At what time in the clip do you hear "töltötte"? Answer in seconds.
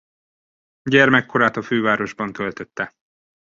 2.33-2.93